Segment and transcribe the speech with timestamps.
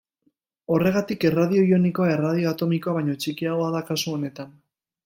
[0.75, 4.61] Horregatik erradio ionikoa erradio atomikoa baino txikiagoa da kasu honetan.